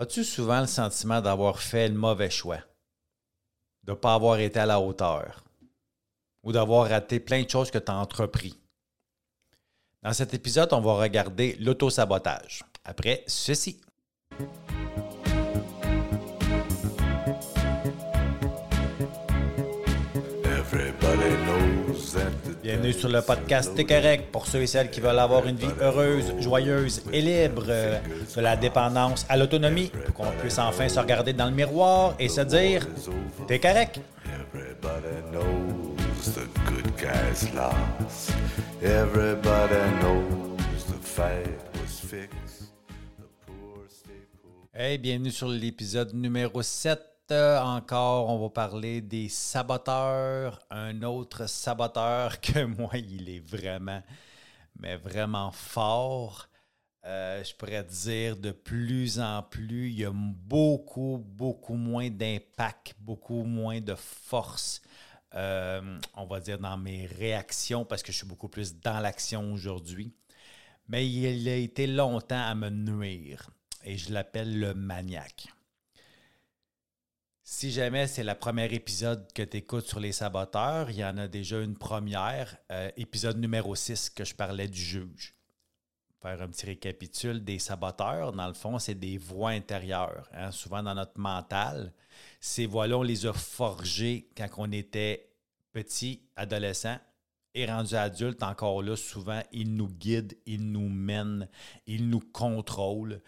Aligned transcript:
As-tu 0.00 0.22
souvent 0.22 0.60
le 0.60 0.68
sentiment 0.68 1.20
d'avoir 1.20 1.58
fait 1.58 1.88
le 1.88 1.94
mauvais 1.96 2.30
choix? 2.30 2.60
De 3.82 3.90
ne 3.90 3.96
pas 3.96 4.14
avoir 4.14 4.38
été 4.38 4.60
à 4.60 4.66
la 4.66 4.78
hauteur? 4.78 5.42
Ou 6.44 6.52
d'avoir 6.52 6.88
raté 6.88 7.18
plein 7.18 7.42
de 7.42 7.50
choses 7.50 7.72
que 7.72 7.78
tu 7.78 7.90
as 7.90 7.96
entrepris? 7.96 8.56
Dans 10.04 10.12
cet 10.12 10.34
épisode, 10.34 10.72
on 10.72 10.80
va 10.80 10.94
regarder 10.94 11.56
l'autosabotage. 11.56 12.62
Après 12.84 13.24
ceci. 13.26 13.80
Bienvenue 22.88 23.00
sur 23.00 23.10
le 23.10 23.20
podcast 23.20 23.74
T'es 23.74 23.84
correct 23.84 24.32
pour 24.32 24.46
ceux 24.46 24.62
et 24.62 24.66
celles 24.66 24.88
qui 24.88 25.00
veulent 25.00 25.18
avoir 25.18 25.46
une 25.46 25.56
vie 25.56 25.66
heureuse, 25.78 26.32
joyeuse 26.40 27.02
et 27.12 27.20
libre 27.20 27.66
euh, 27.68 27.98
de 28.34 28.40
la 28.40 28.56
dépendance 28.56 29.26
à 29.28 29.36
l'autonomie 29.36 29.92
pour 30.06 30.14
qu'on 30.14 30.30
puisse 30.38 30.58
enfin 30.58 30.88
se 30.88 30.98
regarder 30.98 31.34
dans 31.34 31.44
le 31.44 31.50
miroir 31.50 32.14
et 32.18 32.30
se 32.30 32.40
dire 32.40 32.86
T'es 33.46 33.58
correct. 33.58 34.00
Hey, 44.72 44.96
bienvenue 44.96 45.30
sur 45.30 45.48
l'épisode 45.48 46.14
numéro 46.14 46.62
7 46.62 47.17
encore, 47.34 48.28
on 48.30 48.38
va 48.38 48.50
parler 48.50 49.00
des 49.00 49.28
saboteurs. 49.28 50.60
Un 50.70 51.02
autre 51.02 51.48
saboteur 51.48 52.40
que 52.40 52.64
moi, 52.64 52.96
il 52.96 53.28
est 53.28 53.40
vraiment, 53.40 54.02
mais 54.78 54.96
vraiment 54.96 55.50
fort. 55.50 56.48
Euh, 57.04 57.42
je 57.44 57.54
pourrais 57.54 57.84
dire 57.84 58.36
de 58.36 58.50
plus 58.50 59.20
en 59.20 59.42
plus, 59.42 59.90
il 59.90 59.98
y 60.00 60.04
a 60.04 60.12
beaucoup, 60.12 61.22
beaucoup 61.24 61.74
moins 61.74 62.10
d'impact, 62.10 62.94
beaucoup 62.98 63.44
moins 63.44 63.80
de 63.80 63.94
force, 63.94 64.82
euh, 65.34 65.98
on 66.16 66.26
va 66.26 66.40
dire, 66.40 66.58
dans 66.58 66.76
mes 66.76 67.06
réactions, 67.06 67.84
parce 67.84 68.02
que 68.02 68.12
je 68.12 68.18
suis 68.18 68.26
beaucoup 68.26 68.48
plus 68.48 68.78
dans 68.80 69.00
l'action 69.00 69.52
aujourd'hui. 69.52 70.12
Mais 70.88 71.08
il 71.08 71.48
a 71.48 71.54
été 71.54 71.86
longtemps 71.86 72.42
à 72.42 72.54
me 72.54 72.70
nuire 72.70 73.50
et 73.84 73.96
je 73.96 74.12
l'appelle 74.12 74.58
le 74.58 74.74
maniaque. 74.74 75.48
Si 77.50 77.70
jamais 77.72 78.06
c'est 78.06 78.24
le 78.24 78.34
premier 78.34 78.66
épisode 78.74 79.32
que 79.32 79.40
tu 79.42 79.56
écoutes 79.56 79.86
sur 79.86 80.00
les 80.00 80.12
saboteurs, 80.12 80.90
il 80.90 80.98
y 80.98 81.04
en 81.04 81.16
a 81.16 81.28
déjà 81.28 81.58
une 81.62 81.78
première, 81.78 82.58
euh, 82.70 82.90
épisode 82.98 83.38
numéro 83.38 83.74
6, 83.74 84.10
que 84.10 84.22
je 84.22 84.34
parlais 84.34 84.68
du 84.68 84.78
juge. 84.78 85.34
Faire 86.20 86.42
un 86.42 86.48
petit 86.48 86.66
récapitule 86.66 87.42
des 87.42 87.58
saboteurs, 87.58 88.32
dans 88.32 88.48
le 88.48 88.52
fond, 88.52 88.78
c'est 88.78 88.94
des 88.94 89.16
voix 89.16 89.48
intérieures. 89.48 90.28
Hein. 90.34 90.50
souvent 90.50 90.82
dans 90.82 90.94
notre 90.94 91.18
mental, 91.18 91.94
ces 92.38 92.66
voix-là, 92.66 92.98
on 92.98 93.02
les 93.02 93.24
a 93.24 93.32
forgées 93.32 94.28
quand 94.36 94.48
on 94.58 94.70
était 94.70 95.30
petit, 95.72 96.20
adolescent, 96.36 96.98
et 97.54 97.64
rendu 97.64 97.94
adulte, 97.94 98.42
encore 98.42 98.82
là, 98.82 98.94
souvent, 98.94 99.42
ils 99.52 99.74
nous 99.74 99.88
guident, 99.88 100.36
ils 100.44 100.70
nous 100.70 100.90
mènent, 100.90 101.48
ils 101.86 102.10
nous 102.10 102.20
contrôlent. 102.20 103.22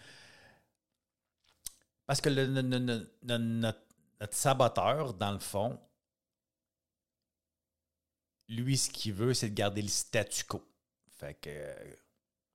Parce 2.05 2.21
que 2.21 2.29
le, 2.29 2.45
notre 2.45 3.79
notre 4.21 4.35
saboteur, 4.35 5.15
dans 5.15 5.31
le 5.31 5.39
fond, 5.39 5.79
lui, 8.47 8.77
ce 8.77 8.89
qu'il 8.89 9.13
veut, 9.13 9.33
c'est 9.33 9.49
de 9.49 9.55
garder 9.55 9.81
le 9.81 9.87
statu 9.87 10.43
quo. 10.43 10.63
Fait 11.09 11.33
que 11.33 11.49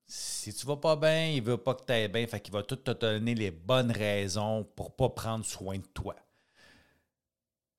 si 0.07 0.55
tu 0.55 0.65
vas 0.65 0.77
pas 0.77 0.95
bien, 0.95 1.31
il 1.31 1.43
veut 1.43 1.57
pas 1.57 1.75
que 1.75 1.85
tu 1.85 1.93
ailles 1.93 2.09
bien. 2.09 2.27
Fait 2.27 2.41
qu'il 2.41 2.53
va 2.53 2.63
tout 2.63 2.77
te 2.77 2.93
donner 2.93 3.35
les 3.35 3.51
bonnes 3.51 3.91
raisons 3.91 4.65
pour 4.77 4.95
pas 4.95 5.09
prendre 5.09 5.45
soin 5.45 5.79
de 5.79 5.87
toi. 5.87 6.15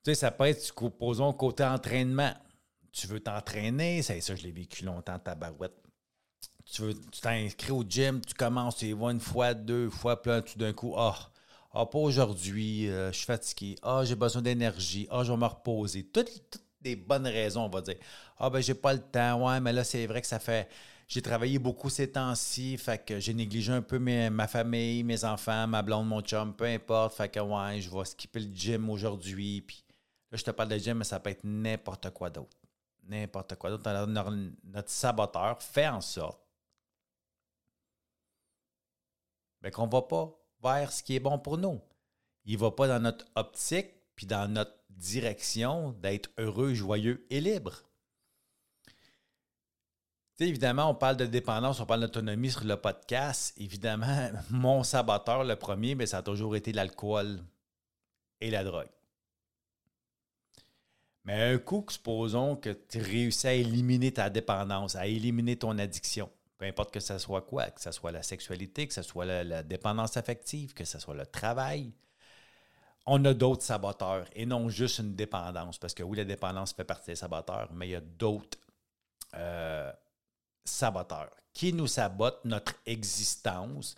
Tu 0.03 0.11
sais, 0.11 0.15
ça 0.15 0.31
peut 0.31 0.45
être, 0.45 0.89
posons 0.89 1.31
côté 1.31 1.63
entraînement. 1.63 2.33
Tu 2.91 3.07
veux 3.07 3.21
t'entraîner, 3.21 4.01
c'est 4.01 4.19
ça, 4.19 4.35
je 4.35 4.43
l'ai 4.43 4.51
vécu 4.51 4.83
longtemps, 4.83 5.19
ta 5.19 5.35
barouette. 5.35 5.81
Tu 6.65 6.93
t'inscris 7.21 7.71
au 7.71 7.83
gym, 7.83 8.19
tu 8.19 8.33
commences, 8.33 8.77
tu 8.77 8.87
y 8.87 8.93
vas 8.93 9.11
une 9.11 9.21
fois, 9.21 9.53
deux 9.53 9.89
fois, 9.89 10.21
puis 10.21 10.31
là, 10.31 10.41
tout 10.41 10.57
d'un 10.57 10.73
coup, 10.73 10.95
ah, 10.97 11.31
ah, 11.79 11.85
pas 11.85 11.99
aujourd'hui, 11.99 12.89
euh, 12.89 13.11
je 13.11 13.17
suis 13.17 13.25
fatigué. 13.25 13.75
Ah, 13.83 14.01
j'ai 14.03 14.15
besoin 14.15 14.41
d'énergie. 14.41 15.07
Ah, 15.11 15.23
je 15.23 15.31
vais 15.31 15.37
me 15.37 15.45
reposer. 15.45 16.03
Toutes, 16.05 16.59
des 16.81 16.95
bonnes 16.95 17.27
raisons, 17.27 17.65
on 17.65 17.69
va 17.69 17.81
dire. 17.81 17.97
Ah, 18.39 18.49
ben, 18.49 18.61
j'ai 18.61 18.73
pas 18.73 18.93
le 18.93 18.99
temps. 18.99 19.47
Ouais, 19.47 19.59
mais 19.59 19.73
là, 19.73 19.83
c'est 19.83 20.07
vrai 20.07 20.21
que 20.21 20.27
ça 20.27 20.39
fait. 20.39 20.67
J'ai 21.07 21.21
travaillé 21.21 21.59
beaucoup 21.59 21.89
ces 21.89 22.11
temps-ci, 22.11 22.77
fait 22.77 23.05
que 23.05 23.19
j'ai 23.19 23.33
négligé 23.33 23.71
un 23.71 23.81
peu 23.81 23.97
ma 23.99 24.47
famille, 24.47 25.03
mes 25.03 25.23
enfants, 25.23 25.67
ma 25.67 25.81
blonde, 25.81 26.07
mon 26.07 26.21
chum, 26.21 26.53
peu 26.53 26.65
importe. 26.65 27.15
Fait 27.15 27.29
que, 27.29 27.39
ouais, 27.39 27.79
je 27.79 27.89
vais 27.89 28.05
skipper 28.05 28.39
le 28.41 28.53
gym 28.53 28.89
aujourd'hui. 28.89 29.61
Puis 29.61 29.83
là, 30.31 30.37
je 30.37 30.43
te 30.43 30.51
parle 30.51 30.69
de 30.69 30.77
gym, 30.77 30.97
mais 30.97 31.05
ça 31.05 31.19
peut 31.19 31.29
être 31.29 31.43
n'importe 31.45 32.09
quoi 32.09 32.29
d'autre. 32.29 32.57
N'importe 33.07 33.55
quoi 33.55 33.69
d'autre. 33.69 33.89
Notre 34.65 34.89
saboteur 34.89 35.61
fait 35.61 35.87
en 35.87 36.01
sorte 36.01 36.41
ben, 39.61 39.71
qu'on 39.71 39.87
va 39.87 40.01
pas 40.01 40.46
vers 40.61 40.91
ce 40.91 41.03
qui 41.03 41.15
est 41.15 41.19
bon 41.19 41.39
pour 41.39 41.57
nous. 41.57 41.81
Il 42.45 42.53
ne 42.53 42.59
va 42.59 42.71
pas 42.71 42.87
dans 42.87 42.99
notre 42.99 43.25
optique 43.35 43.97
puis 44.17 44.25
dans 44.25 44.51
notre 44.51 44.75
direction 44.89 45.91
d'être 46.01 46.29
heureux, 46.37 46.73
joyeux 46.73 47.25
et 47.29 47.39
libre. 47.39 47.83
évidemment, 50.39 50.89
on 50.89 50.95
parle 50.95 51.17
de 51.17 51.25
dépendance, 51.25 51.79
on 51.79 51.85
parle 51.85 52.01
d'autonomie 52.01 52.51
sur 52.51 52.65
le 52.65 52.75
podcast. 52.75 53.53
Évidemment, 53.57 54.31
mon 54.49 54.83
saboteur, 54.83 55.43
le 55.43 55.55
premier, 55.55 55.95
mais 55.95 56.07
ça 56.07 56.17
a 56.17 56.23
toujours 56.23 56.55
été 56.55 56.73
l'alcool 56.73 57.39
et 58.41 58.49
la 58.49 58.63
drogue. 58.63 58.89
Mais 61.25 61.53
un 61.53 61.57
coup, 61.59 61.85
supposons 61.89 62.55
que 62.55 62.69
tu 62.69 62.99
réussis 62.99 63.47
à 63.47 63.53
éliminer 63.53 64.13
ta 64.13 64.29
dépendance, 64.29 64.95
à 64.95 65.07
éliminer 65.07 65.57
ton 65.57 65.77
addiction, 65.77 66.29
peu 66.57 66.65
importe 66.65 66.91
que 66.91 66.99
ce 66.99 67.17
soit 67.17 67.41
quoi, 67.41 67.69
que 67.69 67.81
ce 67.81 67.91
soit 67.91 68.11
la 68.11 68.23
sexualité, 68.23 68.87
que 68.87 68.93
ce 68.93 69.03
soit 69.03 69.25
la, 69.25 69.63
dépendance 69.63 70.17
affective, 70.17 70.73
que 70.73 70.85
ce 70.85 70.99
soit 70.99 71.15
le 71.15 71.25
travail, 71.25 71.93
on 73.05 73.23
a 73.25 73.33
d'autres 73.33 73.63
saboteurs 73.63 74.27
et 74.33 74.45
non 74.45 74.67
juste 74.67 74.99
une 74.99 75.15
dépendance. 75.15 75.77
Parce 75.77 75.93
que 75.93 76.03
oui, 76.03 76.17
la 76.17 76.25
dépendance 76.25 76.73
fait 76.73 76.83
partie 76.83 77.11
des 77.11 77.15
saboteurs, 77.15 77.71
mais 77.73 77.87
il 77.87 77.91
y 77.91 77.95
a 77.95 78.01
d'autres 78.01 78.57
euh, 79.35 79.91
saboteurs 80.65 81.31
qui 81.53 81.73
nous 81.73 81.87
sabotent 81.87 82.43
notre 82.43 82.73
existence, 82.85 83.95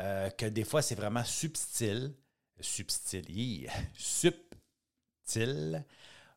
euh, 0.00 0.30
que 0.30 0.46
des 0.46 0.64
fois 0.64 0.82
c'est 0.82 0.94
vraiment 0.94 1.24
subtil, 1.24 2.14
subtil, 2.60 3.70
subtil, 3.94 5.84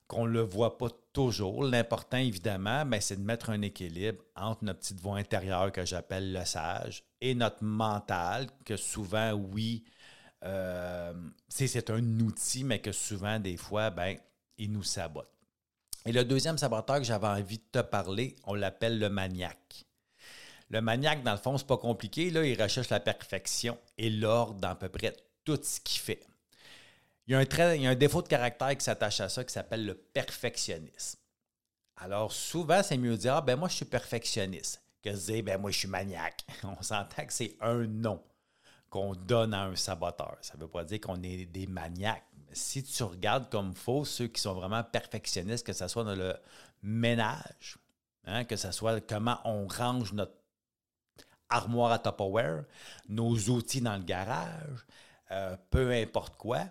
qu'on 0.09 0.25
ne 0.25 0.31
le 0.31 0.42
voit 0.42 0.78
pas 0.80 0.90
toujours. 1.14 1.64
L'important, 1.64 2.18
évidemment, 2.18 2.84
ben, 2.84 3.00
c'est 3.00 3.16
de 3.16 3.22
mettre 3.22 3.52
un 3.52 3.62
équilibre 3.62 4.24
entre 4.36 4.66
notre 4.66 4.80
petite 4.80 5.00
voix 5.00 5.18
intérieure 5.18 5.72
que 5.72 5.86
j'appelle 5.86 6.34
le 6.34 6.44
sage 6.46 7.03
et 7.22 7.36
notre 7.36 7.64
mental, 7.64 8.47
que 8.66 8.75
souvent, 8.75 9.34
oui, 9.34 9.86
euh, 10.44 11.14
c'est 11.47 11.90
un 11.92 12.20
outil, 12.22 12.64
mais 12.64 12.80
que 12.80 12.92
souvent, 12.92 13.40
des 13.40 13.56
fois, 13.56 13.92
ben, 13.92 14.18
il 14.58 14.72
nous 14.72 14.84
sabote. 14.84 15.30
Et 16.06 16.12
le 16.12 16.26
deuxième 16.26 16.58
saboteur 16.58 16.97
que 16.97 17.03
j'avais 17.03 17.28
envie 17.28 17.59
de 17.59 17.80
te 17.80 17.80
parler, 17.80 18.36
on 18.46 18.56
l'appelle 18.56 18.97
le 18.97 19.09
maniaque. 19.09 19.86
Le 20.72 20.81
maniaque, 20.81 21.22
dans 21.22 21.34
le 21.34 21.38
fond, 21.38 21.56
c'est 21.59 21.68
pas 21.68 21.78
compliqué. 21.78 22.31
Là, 22.31 22.44
il 22.44 22.59
recherche 22.59 22.90
la 22.90 23.00
perfection 23.00 23.78
et 24.00 24.09
l'ordre 24.09 24.59
dans 24.59 24.70
à 24.70 24.76
peu 24.76 24.90
près 24.90 25.16
tout 25.44 25.59
ce 25.62 25.80
qu'il 25.80 26.00
fait. 26.00 26.26
Il 27.29 27.34
y, 27.34 27.85
a 27.85 27.90
un 27.91 27.95
défaut 27.95 28.23
de 28.23 28.28
caractère 28.28 28.75
qui 28.75 28.84
s'attache 28.84 29.22
à 29.22 29.29
ça 29.29 29.44
qui 29.44 29.53
s'appelle 29.53 29.85
le 29.85 29.94
perfectionnisme. 29.94 31.19
Alors, 31.97 32.31
souvent, 32.31 32.81
c'est 32.81 32.97
mieux 32.97 33.12
de 33.12 33.17
dire 33.17 33.35
Ah, 33.35 33.41
ben 33.41 33.56
moi, 33.56 33.69
je 33.69 33.75
suis 33.75 33.85
perfectionniste 33.85 34.81
que 35.03 35.12
de 35.12 35.16
dire 35.16 35.44
Ben 35.44 35.62
moi, 35.62 35.69
je 35.69 35.78
suis 35.78 35.88
maniaque. 35.88 36.44
On 36.63 36.81
s'entend 36.81 37.23
que 37.23 37.31
c'est 37.31 37.56
un 37.62 37.85
nom 37.85 38.19
qu'on 38.90 39.14
donne 39.14 39.53
à 39.53 39.66
un 39.66 39.76
saboteur. 39.76 40.37
Ça 40.41 40.55
ne 40.55 40.61
veut 40.61 40.67
pas 40.67 40.84
dire 40.84 40.99
qu'on 41.02 41.22
est 41.22 41.46
des 41.46 41.67
maniaques. 41.67 42.26
si 42.52 42.81
tu 42.81 43.03
regardes 43.03 43.47
comme 43.52 43.75
faux 43.75 44.05
ceux 44.05 44.25
qui 44.25 44.41
sont 44.41 44.55
vraiment 44.55 44.84
perfectionnistes, 44.84 45.64
que 45.64 45.73
ce 45.73 45.87
soit 45.87 46.03
dans 46.03 46.16
le 46.16 46.35
ménage, 46.82 47.78
hein, 48.25 48.43
que 48.43 48.55
ce 48.55 48.72
soit 48.72 49.02
comment 49.02 49.37
on 49.46 49.67
range 49.67 50.14
notre 50.14 50.34
armoire 51.47 51.91
à 51.91 51.99
Tupperware, 51.99 52.64
nos 53.08 53.35
outils 53.49 53.82
dans 53.82 53.97
le 53.97 54.03
garage, 54.03 54.87
euh, 55.29 55.55
peu 55.70 55.91
importe 55.91 56.35
quoi, 56.37 56.66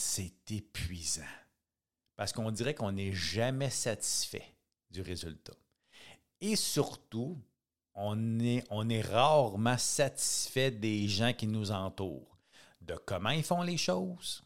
c'est 0.00 0.50
épuisant. 0.50 1.22
Parce 2.16 2.32
qu'on 2.32 2.50
dirait 2.50 2.74
qu'on 2.74 2.92
n'est 2.92 3.12
jamais 3.12 3.70
satisfait 3.70 4.54
du 4.90 5.02
résultat. 5.02 5.54
Et 6.40 6.56
surtout, 6.56 7.38
on 7.94 8.40
est, 8.40 8.64
on 8.70 8.88
est 8.88 9.02
rarement 9.02 9.78
satisfait 9.78 10.70
des 10.70 11.06
gens 11.06 11.32
qui 11.32 11.46
nous 11.46 11.70
entourent, 11.70 12.38
de 12.80 12.94
comment 12.94 13.30
ils 13.30 13.44
font 13.44 13.62
les 13.62 13.76
choses. 13.76 14.42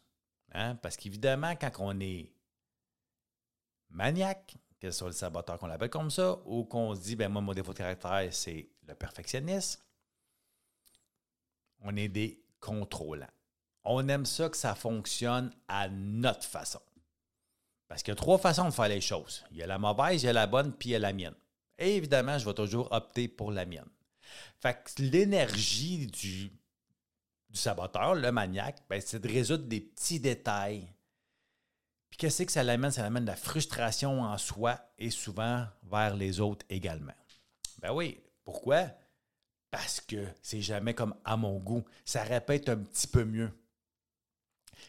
Hein? 0.51 0.75
Parce 0.75 0.97
qu'évidemment, 0.97 1.55
quand 1.55 1.71
on 1.79 1.99
est 1.99 2.33
maniaque, 3.89 4.55
que 4.79 4.91
ce 4.91 4.99
soit 4.99 5.07
le 5.07 5.13
saboteur 5.13 5.57
qu'on 5.57 5.67
l'appelle 5.67 5.89
comme 5.89 6.11
ça, 6.11 6.37
ou 6.45 6.65
qu'on 6.65 6.95
se 6.95 7.01
dit, 7.01 7.15
ben 7.15 7.29
moi, 7.29 7.41
mon 7.41 7.53
défaut 7.53 7.71
de 7.71 7.77
caractère, 7.77 8.27
c'est 8.33 8.69
le 8.85 8.95
perfectionnisme, 8.95 9.81
on 11.81 11.95
est 11.95 12.09
des 12.09 12.43
contrôlants. 12.59 13.25
On 13.85 14.07
aime 14.07 14.25
ça 14.25 14.49
que 14.49 14.57
ça 14.57 14.75
fonctionne 14.75 15.51
à 15.67 15.87
notre 15.89 16.43
façon. 16.43 16.81
Parce 17.87 18.01
qu'il 18.01 18.11
y 18.11 18.13
a 18.13 18.15
trois 18.15 18.39
façons 18.39 18.65
de 18.65 18.73
faire 18.73 18.87
les 18.87 19.01
choses. 19.01 19.45
Il 19.51 19.57
y 19.57 19.63
a 19.63 19.67
la 19.67 19.77
mauvaise, 19.77 20.23
il 20.23 20.25
y 20.25 20.29
a 20.29 20.33
la 20.33 20.47
bonne, 20.47 20.73
puis 20.73 20.89
il 20.89 20.91
y 20.93 20.95
a 20.95 20.99
la 20.99 21.13
mienne. 21.13 21.35
Et 21.77 21.95
évidemment, 21.95 22.37
je 22.37 22.45
vais 22.45 22.53
toujours 22.53 22.91
opter 22.91 23.27
pour 23.27 23.51
la 23.51 23.65
mienne. 23.65 23.87
Fait 24.59 24.73
que 24.73 25.01
l'énergie 25.01 26.07
du, 26.07 26.51
saboteur, 27.53 28.15
le 28.15 28.31
maniaque, 28.31 28.79
ben, 28.89 28.99
c'est 28.99 29.19
de 29.19 29.27
résoudre 29.27 29.65
des 29.65 29.81
petits 29.81 30.19
détails. 30.19 30.91
Puis 32.09 32.17
qu'est-ce 32.17 32.43
que 32.43 32.51
ça 32.51 32.63
l'amène? 32.63 32.91
Ça 32.91 33.03
l'amène 33.03 33.23
de 33.23 33.29
la 33.29 33.35
frustration 33.35 34.21
en 34.21 34.37
soi 34.37 34.79
et 34.97 35.09
souvent 35.09 35.65
vers 35.83 36.15
les 36.15 36.39
autres 36.39 36.65
également. 36.69 37.13
Ben 37.81 37.93
oui, 37.93 38.19
pourquoi? 38.43 38.89
Parce 39.69 40.01
que 40.01 40.25
c'est 40.41 40.61
jamais 40.61 40.93
comme 40.93 41.15
à 41.23 41.37
mon 41.37 41.59
goût. 41.59 41.83
Ça 42.03 42.23
répète 42.23 42.69
un 42.69 42.77
petit 42.77 43.07
peu 43.07 43.25
mieux. 43.25 43.51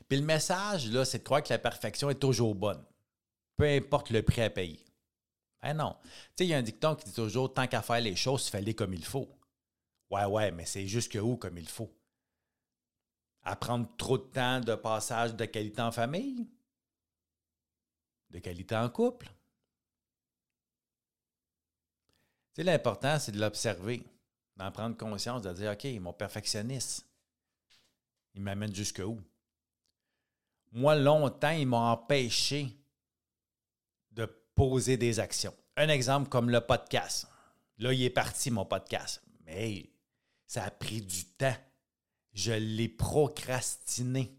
Puis 0.08 0.18
le 0.18 0.24
message, 0.24 0.90
là, 0.90 1.04
c'est 1.04 1.18
de 1.18 1.24
croire 1.24 1.42
que 1.42 1.48
la 1.50 1.58
perfection 1.58 2.10
est 2.10 2.20
toujours 2.20 2.54
bonne. 2.54 2.84
Peu 3.56 3.64
importe 3.64 4.10
le 4.10 4.22
prix 4.22 4.42
à 4.42 4.50
payer. 4.50 4.84
Ben 5.62 5.74
non. 5.74 5.96
Tu 6.02 6.08
sais, 6.08 6.46
il 6.46 6.48
y 6.48 6.54
a 6.54 6.58
un 6.58 6.62
dicton 6.62 6.94
qui 6.94 7.06
dit 7.06 7.12
toujours 7.12 7.52
tant 7.52 7.66
qu'à 7.66 7.82
faire 7.82 8.00
les 8.00 8.14
choses, 8.14 8.48
fais-les 8.48 8.74
comme 8.74 8.94
il 8.94 9.04
faut. 9.04 9.28
Ouais, 10.10 10.24
ouais, 10.24 10.52
mais 10.52 10.66
c'est 10.66 10.86
jusque 10.86 11.18
où 11.20 11.36
comme 11.36 11.58
il 11.58 11.68
faut? 11.68 11.92
À 13.42 13.56
prendre 13.56 13.88
trop 13.96 14.18
de 14.18 14.24
temps 14.24 14.60
de 14.60 14.74
passage 14.74 15.34
de 15.34 15.44
qualité 15.44 15.82
en 15.82 15.90
famille? 15.90 16.48
De 18.30 18.38
qualité 18.38 18.76
en 18.76 18.88
couple? 18.88 19.26
Tu 22.54 22.62
sais, 22.62 22.64
l'important, 22.64 23.18
c'est 23.18 23.32
de 23.32 23.40
l'observer, 23.40 24.02
d'en 24.56 24.70
prendre 24.70 24.96
conscience, 24.96 25.42
de 25.42 25.52
dire 25.52 25.72
OK, 25.72 25.84
mon 26.00 26.12
perfectionniste, 26.12 27.06
il 28.34 28.42
m'amène 28.42 28.74
jusque 28.74 29.02
où? 29.04 29.20
Moi, 30.76 30.94
longtemps, 30.94 31.52
il 31.52 31.66
m'a 31.66 31.92
empêché 31.92 32.68
de 34.10 34.26
poser 34.54 34.98
des 34.98 35.20
actions. 35.20 35.54
Un 35.74 35.88
exemple 35.88 36.28
comme 36.28 36.50
le 36.50 36.60
podcast. 36.60 37.26
Là, 37.78 37.94
il 37.94 38.02
est 38.02 38.10
parti, 38.10 38.50
mon 38.50 38.66
podcast. 38.66 39.22
Mais 39.46 39.88
ça 40.46 40.64
a 40.64 40.70
pris 40.70 41.00
du 41.00 41.24
temps. 41.24 41.56
Je 42.34 42.52
l'ai 42.52 42.90
procrastiné 42.90 44.36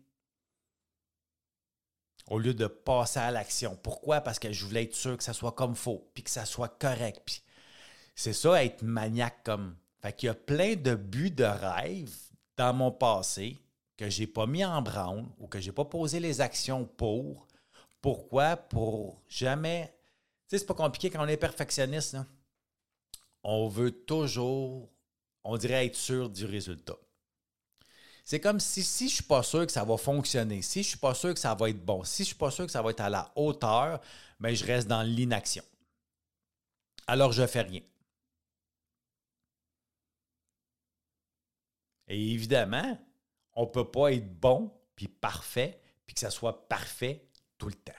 au 2.29 2.37
lieu 2.37 2.53
de 2.53 2.67
passer 2.67 3.17
à 3.17 3.31
l'action. 3.31 3.75
Pourquoi? 3.75 4.21
Parce 4.21 4.37
que 4.37 4.51
je 4.51 4.63
voulais 4.63 4.83
être 4.83 4.95
sûr 4.95 5.17
que 5.17 5.23
ça 5.23 5.33
soit 5.33 5.53
comme 5.53 5.75
faux, 5.75 6.07
puis 6.13 6.21
que 6.21 6.29
ça 6.29 6.45
soit 6.45 6.77
correct. 6.77 7.19
Puis 7.25 7.41
c'est 8.13 8.33
ça, 8.33 8.63
être 8.63 8.83
maniaque 8.83 9.41
comme. 9.43 9.75
Fait 10.03 10.13
qu'il 10.13 10.27
y 10.27 10.29
a 10.29 10.35
plein 10.35 10.75
de 10.75 10.93
buts 10.93 11.31
de 11.31 11.45
rêve 11.45 12.13
dans 12.57 12.75
mon 12.75 12.91
passé 12.91 13.57
que 13.97 14.09
j'ai 14.09 14.27
pas 14.27 14.45
mis 14.45 14.63
en 14.63 14.81
branle 14.81 15.25
ou 15.39 15.47
que 15.47 15.59
j'ai 15.59 15.71
pas 15.71 15.85
posé 15.85 16.19
les 16.19 16.41
actions 16.41 16.85
pour. 16.85 17.47
Pourquoi? 18.01 18.55
Pour 18.55 19.21
jamais. 19.27 19.93
Tu 20.47 20.51
sais, 20.51 20.59
c'est 20.59 20.65
pas 20.65 20.73
compliqué 20.73 21.09
quand 21.09 21.23
on 21.23 21.27
est 21.27 21.37
perfectionniste. 21.37 22.17
On 23.43 23.67
veut 23.67 23.91
toujours 23.91 24.89
on 25.49 25.55
dirait 25.57 25.85
être 25.85 25.95
sûr 25.95 26.29
du 26.29 26.45
résultat. 26.45 26.97
C'est 28.25 28.41
comme 28.41 28.59
si, 28.59 28.83
si 28.83 29.07
je 29.07 29.13
ne 29.13 29.15
suis 29.15 29.23
pas 29.23 29.41
sûr 29.43 29.65
que 29.65 29.71
ça 29.71 29.85
va 29.85 29.95
fonctionner, 29.95 30.61
si 30.61 30.83
je 30.83 30.87
ne 30.87 30.89
suis 30.89 30.97
pas 30.97 31.13
sûr 31.13 31.33
que 31.33 31.39
ça 31.39 31.55
va 31.55 31.69
être 31.69 31.85
bon, 31.85 32.03
si 32.03 32.17
je 32.17 32.21
ne 32.23 32.25
suis 32.25 32.35
pas 32.35 32.51
sûr 32.51 32.65
que 32.65 32.71
ça 32.71 32.81
va 32.81 32.89
être 32.89 32.99
à 32.99 33.09
la 33.09 33.31
hauteur, 33.37 34.01
mais 34.41 34.49
ben, 34.49 34.55
je 34.55 34.65
reste 34.65 34.89
dans 34.89 35.03
l'inaction. 35.03 35.63
Alors 37.07 37.31
je 37.31 37.43
ne 37.43 37.47
fais 37.47 37.61
rien. 37.61 37.81
Et 42.09 42.33
évidemment, 42.33 42.99
on 43.57 43.63
ne 43.63 43.69
peut 43.69 43.89
pas 43.89 44.13
être 44.13 44.39
bon 44.39 44.71
puis 44.95 45.07
parfait, 45.07 45.81
puis 46.05 46.13
que 46.13 46.19
ça 46.19 46.29
soit 46.29 46.69
parfait 46.69 47.27
tout 47.57 47.67
le 47.67 47.73
temps. 47.73 47.91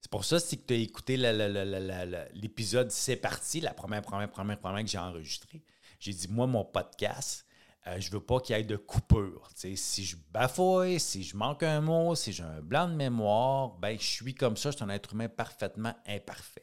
C'est 0.00 0.10
pour 0.10 0.24
ça, 0.24 0.40
si 0.40 0.58
tu 0.58 0.74
as 0.74 0.76
écouté 0.76 1.16
l'épisode 1.16 2.90
C'est 2.90 3.16
parti, 3.16 3.60
la 3.60 3.72
première, 3.72 4.02
première, 4.02 4.30
première, 4.30 4.58
première 4.58 4.82
que 4.82 4.90
j'ai 4.90 4.98
enregistrée, 4.98 5.62
j'ai 6.00 6.12
dit, 6.12 6.26
moi, 6.28 6.46
mon 6.46 6.64
podcast, 6.64 7.46
euh, 7.86 8.00
je 8.00 8.10
veux 8.10 8.20
pas 8.20 8.40
qu'il 8.40 8.56
y 8.56 8.58
ait 8.58 8.64
de 8.64 8.76
coupure. 8.76 9.48
si 9.54 10.04
je 10.04 10.16
bafouille, 10.30 10.98
si 10.98 11.22
je 11.22 11.36
manque 11.36 11.62
un 11.62 11.80
mot, 11.80 12.14
si 12.14 12.32
j'ai 12.32 12.42
un 12.42 12.60
blanc 12.60 12.88
de 12.88 12.94
mémoire, 12.94 13.70
ben, 13.78 13.98
je 13.98 14.04
suis 14.04 14.34
comme 14.34 14.56
ça, 14.56 14.70
je 14.70 14.76
suis 14.76 14.84
un 14.84 14.88
être 14.88 15.12
humain 15.12 15.28
parfaitement 15.28 15.94
imparfait. 16.06 16.62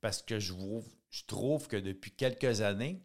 Parce 0.00 0.22
que 0.22 0.38
je, 0.38 0.54
je 1.10 1.24
trouve 1.24 1.66
que 1.68 1.76
depuis 1.76 2.12
quelques 2.12 2.60
années, 2.60 3.02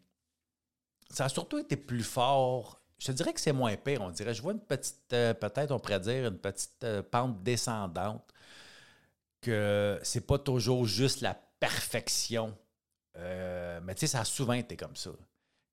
ça 1.10 1.26
a 1.26 1.30
surtout 1.30 1.58
été 1.58 1.76
plus 1.76 2.04
fort. 2.04 2.81
Je 3.02 3.08
te 3.08 3.12
dirais 3.14 3.34
que 3.34 3.42
c'est 3.42 3.52
moins 3.54 3.76
pire. 3.78 4.02
On 4.02 4.12
dirait, 4.12 4.34
je 4.34 4.42
vois 4.42 4.54
une 4.54 4.60
petite, 4.60 5.14
euh, 5.14 5.34
peut-être 5.34 5.72
on 5.72 5.80
pourrait 5.80 6.00
dire, 6.00 6.28
une 6.28 6.38
petite 6.38 6.84
euh, 6.84 7.02
pente 7.02 7.42
descendante, 7.42 8.24
que 9.42 10.00
c'est 10.04 10.28
pas 10.28 10.38
toujours 10.38 10.86
juste 10.86 11.22
la 11.22 11.34
perfection. 11.60 12.56
mais 13.16 13.96
tu 13.96 14.02
sais, 14.02 14.08
ça 14.08 14.22
a 14.22 14.26
souvent 14.26 14.54
été 14.54 14.78
comme 14.78 14.96
ça 14.96 15.12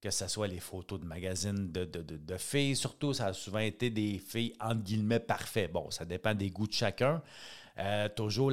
que 0.01 0.11
ce 0.11 0.29
soit 0.29 0.47
les 0.47 0.61
photos 0.61 1.01
de 1.01 1.05
magazines 1.05 1.73
de, 1.73 2.37
filles, 2.37 2.77
surtout, 2.77 3.13
ça 3.13 3.27
a 3.27 3.33
souvent 3.33 3.59
été 3.59 3.91
des 3.91 4.19
filles, 4.19 4.55
entre 4.61 4.83
guillemets, 4.83 5.21
parfaites. 5.21 5.73
Bon, 5.73 5.91
ça 5.91 6.05
dépend 6.05 6.35
des 6.35 6.51
goûts 6.51 6.69
de 6.69 6.73
chacun. 6.73 7.23
Euh, 7.79 8.09
toujours, 8.09 8.51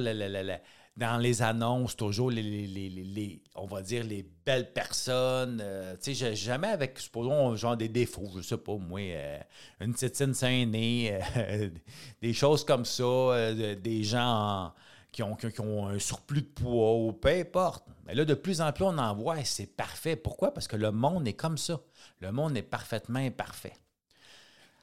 dans 0.96 1.18
les 1.18 1.42
annonces, 1.42 1.96
toujours, 1.96 2.30
les, 2.30 3.42
on 3.54 3.66
va 3.66 3.82
dire, 3.82 4.04
les 4.04 4.26
belles 4.44 4.72
personnes. 4.72 5.60
Euh, 5.62 5.94
tu 6.02 6.14
sais, 6.14 6.34
jamais 6.34 6.68
avec, 6.68 6.98
supposons, 6.98 7.54
genre 7.56 7.76
des 7.76 7.88
défauts, 7.88 8.30
je 8.36 8.42
sais 8.42 8.56
pas, 8.56 8.76
moi, 8.76 9.00
euh, 9.00 9.38
une 9.80 9.94
tétine 9.94 10.34
saint-née, 10.34 11.18
des 12.22 12.32
choses 12.32 12.64
comme 12.64 12.84
ça, 12.84 13.52
des 13.54 14.02
gens 14.02 14.72
qui 15.16 15.22
ont, 15.22 15.34
qui 15.34 15.60
ont, 15.60 15.86
un 15.86 15.98
surplus 15.98 16.42
de 16.42 16.46
poids 16.46 16.94
ou 16.94 17.12
peu 17.12 17.30
importe. 17.30 17.86
Mais 18.06 18.14
là, 18.14 18.24
de 18.24 18.34
plus 18.34 18.60
en 18.60 18.70
plus, 18.72 18.84
on 18.84 18.98
en 18.98 19.14
voit 19.14 19.40
et 19.40 19.44
c'est 19.44 19.66
parfait. 19.66 20.14
Pourquoi? 20.14 20.52
Parce 20.52 20.68
que 20.68 20.76
le 20.76 20.92
monde 20.92 21.26
est 21.26 21.32
comme 21.32 21.56
ça. 21.56 21.80
Le 22.20 22.32
monde 22.32 22.56
est 22.56 22.62
parfaitement 22.62 23.18
imparfait. 23.18 23.72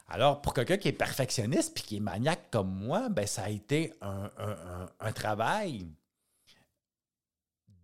Alors, 0.08 0.42
pour 0.42 0.54
quelqu'un 0.54 0.78
qui 0.78 0.88
est 0.88 0.92
perfectionniste 0.92 1.74
puis 1.74 1.84
qui 1.84 1.98
est 1.98 2.02
maniaque 2.02 2.50
comme 2.52 2.70
moi, 2.70 3.10
ben, 3.10 3.26
ça 3.26 3.44
a 3.44 3.50
été 3.50 3.94
un, 4.02 5.12
travail 5.14 5.88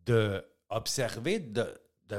d'observer, 0.09 1.39
de, 1.39 1.65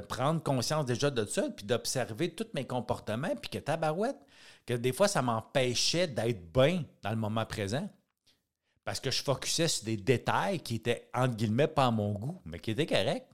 prendre 0.08 0.42
conscience 0.42 0.84
déjà 0.84 1.10
de 1.10 1.24
ça, 1.24 1.50
puis 1.50 1.66
d'observer 1.66 2.34
tous 2.34 2.46
mes 2.54 2.66
comportements, 2.66 3.34
puis 3.36 3.50
que 3.50 3.58
tabarouette, 3.58 4.18
que 4.66 4.74
des 4.74 4.92
fois, 4.92 5.08
ça 5.08 5.22
m'empêchait 5.22 6.06
d'être 6.06 6.52
bien 6.52 6.84
dans 7.02 7.10
le 7.10 7.16
moment 7.16 7.44
présent. 7.44 7.88
Parce 8.84 9.00
que 9.00 9.10
je 9.10 9.22
focusais 9.22 9.68
sur 9.68 9.84
des 9.84 9.96
détails 9.96 10.60
qui 10.60 10.76
étaient, 10.76 11.08
entre 11.14 11.34
guillemets, 11.36 11.66
pas 11.66 11.86
à 11.86 11.90
mon 11.90 12.12
goût, 12.12 12.40
mais 12.44 12.58
qui 12.58 12.70
étaient 12.70 12.86
corrects. 12.86 13.28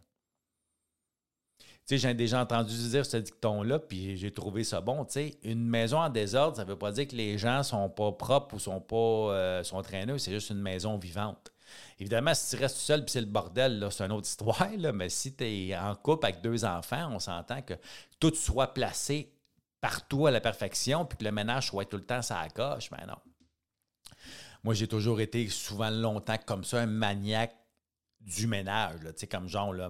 Tu 1.58 1.94
sais, 1.94 1.98
j'ai 1.98 2.14
déjà 2.14 2.42
entendu 2.42 2.75
dire 2.88 3.06
ce 3.06 3.16
dicton-là, 3.18 3.78
puis 3.78 4.16
j'ai 4.16 4.32
trouvé 4.32 4.64
ça 4.64 4.80
bon. 4.80 5.04
Tu 5.04 5.12
sais, 5.12 5.38
une 5.44 5.68
maison 5.68 5.98
en 6.00 6.08
désordre, 6.08 6.56
ça 6.56 6.64
ne 6.64 6.68
veut 6.68 6.78
pas 6.78 6.90
dire 6.90 7.06
que 7.06 7.14
les 7.14 7.38
gens 7.38 7.62
sont 7.62 7.88
pas 7.88 8.10
propres 8.10 8.56
ou 8.56 8.58
sont 8.58 8.80
pas 8.80 8.96
euh, 8.96 9.62
sont 9.62 9.80
traîneux, 9.82 10.18
c'est 10.18 10.32
juste 10.32 10.50
une 10.50 10.60
maison 10.60 10.98
vivante. 10.98 11.52
Évidemment, 11.99 12.35
si 12.35 12.56
tu 12.56 12.62
restes 12.62 12.76
seul 12.76 13.04
puis 13.04 13.12
c'est 13.12 13.21
le 13.21 13.26
bordel, 13.26 13.88
c'est 13.90 14.04
une 14.04 14.12
autre 14.12 14.28
histoire, 14.28 14.68
là, 14.76 14.92
mais 14.92 15.09
si 15.09 15.35
tu 15.35 15.45
es 15.45 15.76
en 15.76 15.95
couple 15.95 16.26
avec 16.26 16.40
deux 16.40 16.64
enfants, 16.64 17.11
on 17.12 17.18
s'entend 17.18 17.62
que 17.62 17.75
tout 18.21 18.35
soit 18.35 18.75
placé 18.75 19.33
partout 19.80 20.26
à 20.26 20.30
la 20.30 20.40
perfection, 20.40 21.04
puis 21.04 21.18
que 21.18 21.25
le 21.25 21.33
ménage 21.33 21.68
soit 21.68 21.85
tout 21.85 21.97
le 21.97 22.04
temps 22.04 22.23
ça 22.23 22.47
coche, 22.54 22.90
mais 22.90 22.99
ben 22.99 23.06
non. 23.09 23.18
Moi, 24.64 24.75
j'ai 24.75 24.88
toujours 24.88 25.21
été 25.21 25.49
souvent 25.49 25.90
longtemps 25.90 26.38
comme 26.45 26.64
ça, 26.64 26.80
un 26.80 26.87
maniaque 26.87 27.54
du 28.21 28.49
ménage. 28.49 28.99
Sais, 29.14 29.28
comme 29.28 29.49
genre, 29.49 29.73
là, 29.73 29.88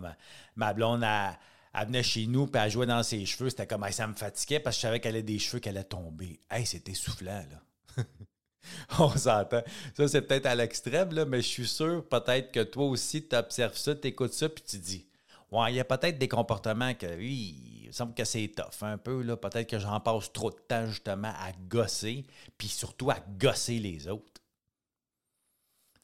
ma, 0.55 0.75
blonde, 0.75 1.03
elle, 1.03 1.87
venait 1.87 2.03
chez 2.03 2.27
nous, 2.27 2.47
puis 2.47 2.61
elle 2.63 2.71
jouait 2.71 2.87
dans 2.87 3.03
ses 3.03 3.25
cheveux. 3.25 3.49
C'était 3.49 3.67
comme, 3.67 3.91
ça 3.91 4.07
me 4.07 4.15
fatiguait 4.15 4.61
parce 4.61 4.77
que 4.77 4.81
je 4.81 4.87
savais 4.87 5.01
qu'elle 5.01 5.15
avait 5.15 5.23
des 5.23 5.39
cheveux 5.39 5.61
qui 5.61 5.71
allaient 5.71 5.85
tomber. 5.85 6.41
Hey, 6.51 6.67
c'était 6.67 6.93
soufflant, 6.95 7.43
là. 7.51 8.05
On 8.99 9.11
s'entend. 9.11 9.63
Ça, 9.97 10.09
c'est 10.09 10.23
peut-être 10.23 10.47
à 10.47 10.55
l'extrême, 10.55 11.13
là, 11.13 11.25
mais 11.25 11.43
je 11.43 11.49
suis 11.49 11.67
sûr, 11.67 12.05
peut-être 12.09 12.53
que 12.53 12.61
toi 12.61 12.87
aussi, 12.87 13.27
tu 13.27 13.37
observes 13.37 13.77
ça, 13.77 13.95
tu 13.95 14.09
écoutes 14.09 14.33
ça, 14.33 14.49
puis 14.49 14.65
tu 14.67 14.79
dis, 14.79 15.07
ouais, 15.53 15.73
il 15.73 15.77
y 15.77 15.81
a 15.81 15.85
peut-être 15.85 16.19
des 16.19 16.29
comportements 16.29 16.95
que, 16.95 17.07
oui, 17.17 17.83
il 17.83 17.87
me 17.89 17.93
semble 17.93 18.15
que 18.15 18.25
c'est 18.25 18.49
tough 18.49 18.83
un 18.83 18.99
peu, 18.99 19.23
là. 19.23 19.37
Peut-être 19.37 19.69
que 19.69 19.79
j'en 19.79 20.01
passe 20.01 20.33
trop 20.33 20.51
de 20.51 20.59
temps, 20.69 20.87
justement, 20.87 21.33
à 21.39 21.53
gosser, 21.69 22.27
puis 22.59 22.69
surtout 22.69 23.11
à 23.11 23.19
gosser 23.39 23.79
les 23.79 24.09
autres 24.09 24.43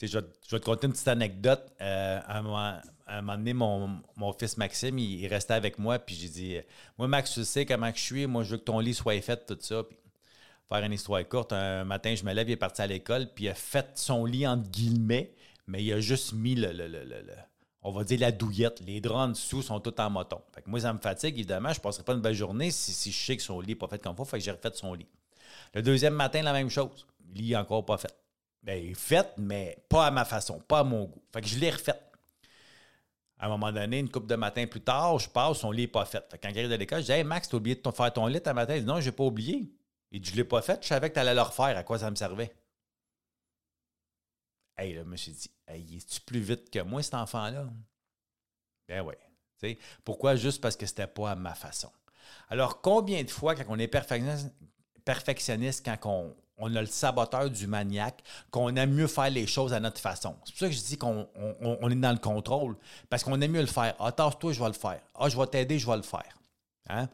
je, 0.06 0.18
vais, 0.18 0.24
te 0.24 0.56
conter 0.56 0.86
une 0.86 0.92
petite 0.92 1.08
anecdote. 1.08 1.72
Euh, 1.80 2.20
à, 2.26 2.38
un 2.38 2.42
moment, 3.22 3.36
donné, 3.36 3.52
mon, 3.52 4.32
fils 4.38 4.56
Maxime, 4.56 4.98
il, 4.98 5.26
restait 5.26 5.54
avec 5.54 5.78
moi, 5.78 5.98
puis 5.98 6.14
j'ai 6.14 6.28
dit 6.28 6.56
Moi, 6.98 7.08
Max, 7.08 7.32
tu 7.32 7.44
sais 7.44 7.66
comment 7.66 7.90
je 7.94 8.00
suis, 8.00 8.26
moi, 8.26 8.42
je 8.42 8.52
veux 8.52 8.58
que 8.58 8.64
ton 8.64 8.80
lit 8.80 8.94
soit 8.94 9.20
fait, 9.20 9.44
tout 9.46 9.58
ça. 9.60 9.82
Faire 10.72 10.84
une 10.84 10.92
histoire 10.92 11.26
courte, 11.28 11.52
un 11.52 11.84
matin, 11.84 12.14
je 12.14 12.24
me 12.24 12.32
lève, 12.32 12.48
il 12.48 12.52
est 12.52 12.56
parti 12.56 12.82
à 12.82 12.86
l'école, 12.86 13.28
puis 13.34 13.44
il 13.44 13.48
a 13.48 13.54
fait 13.54 13.90
son 13.94 14.24
lit 14.24 14.46
entre 14.46 14.68
guillemets, 14.70 15.34
mais 15.66 15.84
il 15.84 15.92
a 15.92 16.00
juste 16.00 16.32
mis 16.32 16.54
le, 16.54 16.72
on 17.82 17.90
va 17.90 18.04
dire 18.04 18.20
la 18.20 18.32
douillette. 18.32 18.80
Les 18.86 19.00
draps 19.00 19.32
dessous 19.32 19.62
sont 19.62 19.80
tous 19.80 20.00
en 20.00 20.08
moton. 20.08 20.40
Fait 20.54 20.62
que 20.62 20.70
moi, 20.70 20.80
ça 20.80 20.92
me 20.92 20.98
fatigue, 20.98 21.34
évidemment. 21.34 21.72
Je 21.72 21.78
ne 21.78 21.82
passerai 21.82 22.04
pas 22.04 22.14
une 22.14 22.20
belle 22.20 22.34
journée 22.34 22.70
si, 22.70 23.10
je 23.10 23.26
sais 23.26 23.36
que 23.36 23.42
son 23.42 23.60
lit 23.60 23.68
n'est 23.68 23.74
pas 23.74 23.88
fait 23.88 23.98
comme 23.98 24.12
il 24.12 24.16
faut. 24.16 24.24
Fait 24.24 24.38
que 24.38 24.44
j'ai 24.44 24.52
refait 24.52 24.70
son 24.74 24.94
lit. 24.94 25.06
Le 25.74 25.82
deuxième 25.82 26.14
matin, 26.14 26.42
la 26.42 26.52
même 26.52 26.70
chose. 26.70 27.06
Il 27.34 27.48
n'est 27.48 27.56
encore 27.56 27.84
pas 27.84 27.98
fait. 27.98 28.14
Bien, 28.62 28.80
fait, 28.94 29.26
mais 29.36 29.76
pas 29.88 30.06
à 30.06 30.10
ma 30.10 30.24
façon, 30.24 30.60
pas 30.60 30.80
à 30.80 30.84
mon 30.84 31.04
goût. 31.04 31.22
Fait 31.32 31.40
que 31.40 31.48
je 31.48 31.58
l'ai 31.58 31.70
refait. 31.70 32.00
À 33.38 33.46
un 33.46 33.48
moment 33.48 33.72
donné, 33.72 33.98
une 33.98 34.08
couple 34.08 34.28
de 34.28 34.36
matin 34.36 34.64
plus 34.66 34.80
tard, 34.80 35.18
je 35.18 35.28
passe, 35.28 35.58
son 35.58 35.72
lit 35.72 35.82
n'est 35.82 35.88
pas 35.88 36.04
fait. 36.04 36.24
Fait 36.30 36.38
quand 36.38 36.48
il 36.50 36.58
arrive 36.58 36.70
de 36.70 36.76
l'école, 36.76 37.00
je 37.00 37.06
dis 37.06 37.12
Hey 37.12 37.24
Max, 37.24 37.48
t'as 37.48 37.56
oublié 37.56 37.74
de 37.74 37.90
faire 37.90 38.12
ton 38.12 38.26
lit 38.26 38.40
un 38.46 38.52
matin? 38.52 38.76
Il 38.76 38.82
dit 38.82 38.86
Non, 38.86 39.00
je 39.00 39.06
n'ai 39.06 39.12
pas 39.12 39.24
oublié. 39.24 39.72
Il 40.12 40.20
dit 40.20 40.30
Je 40.30 40.34
ne 40.34 40.38
l'ai 40.42 40.44
pas 40.44 40.62
fait, 40.62 40.80
je 40.82 40.88
savais 40.88 41.08
que 41.08 41.14
tu 41.14 41.20
allais 41.20 41.34
le 41.34 41.42
refaire. 41.42 41.76
À 41.76 41.82
quoi 41.82 41.98
ça 41.98 42.10
me 42.10 42.16
servait? 42.16 42.54
Hey, 44.76 44.94
là, 44.94 45.02
je 45.02 45.08
me 45.08 45.16
suis 45.16 45.32
dit 45.32 45.50
Hey, 45.66 45.96
es-tu 45.96 46.20
plus 46.20 46.40
vite 46.40 46.70
que 46.70 46.78
moi, 46.80 47.02
cet 47.02 47.14
enfant-là? 47.14 47.66
Ben 48.88 49.00
oui. 49.02 49.14
Pourquoi? 50.04 50.36
Juste 50.36 50.60
parce 50.60 50.76
que 50.76 50.86
c'était 50.86 51.06
pas 51.06 51.30
à 51.30 51.34
ma 51.34 51.54
façon. 51.54 51.90
Alors, 52.48 52.80
combien 52.80 53.22
de 53.22 53.30
fois, 53.30 53.54
quand 53.54 53.64
on 53.68 53.78
est 53.78 53.88
perfectionniste, 53.88 55.84
quand 55.84 55.98
on, 56.04 56.34
on, 56.58 56.74
a 56.74 56.80
le 56.80 56.86
saboteur 56.86 57.48
du 57.50 57.66
maniaque, 57.66 58.22
qu'on 58.50 58.74
aime 58.76 58.92
mieux 58.92 59.06
faire 59.06 59.30
les 59.30 59.46
choses 59.46 59.72
à 59.72 59.80
notre 59.80 60.00
façon? 60.00 60.36
C'est 60.44 60.52
pour 60.52 60.58
ça 60.58 60.68
que 60.68 60.74
je 60.74 60.82
dis 60.82 60.98
qu'on 60.98 61.28
on, 61.60 61.90
est 61.90 61.94
dans 61.94 62.12
le 62.12 62.18
contrôle, 62.18 62.76
parce 63.08 63.24
qu'on 63.24 63.40
aime 63.40 63.52
mieux 63.52 63.60
le 63.60 63.66
faire. 63.66 63.94
Ah, 63.98 64.12
toi 64.12 64.52
je 64.52 64.60
vais 64.60 64.66
le 64.66 64.72
faire. 64.72 65.00
Ah, 65.14 65.28
je 65.28 65.36
vais 65.36 65.46
t'aider, 65.46 65.78
je 65.78 65.86
vais 65.86 65.96
le 65.96 66.02
faire. 66.02 66.36
Hein? 66.88 67.08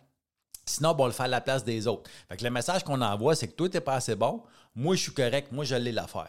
Sinon, 0.69 0.91
on 0.91 0.95
va 0.95 1.07
le 1.07 1.13
faire 1.13 1.27
à 1.27 1.29
la 1.29 1.41
place 1.41 1.65
des 1.65 1.87
autres. 1.87 2.11
Fait 2.29 2.37
que 2.37 2.45
le 2.45 2.51
message 2.51 2.85
qu'on 2.85 3.01
envoie, 3.01 3.35
c'est 3.35 3.49
que 3.49 3.55
toi, 3.55 3.69
tu 3.69 3.77
n'es 3.77 3.81
pas 3.81 3.95
assez 3.95 4.15
bon. 4.15 4.43
Moi, 4.75 4.97
je 4.97 5.03
suis 5.03 5.13
correct. 5.13 5.51
Moi, 5.53 5.65
je 5.65 5.75
l'ai 5.75 5.93
l'affaire. 5.93 6.29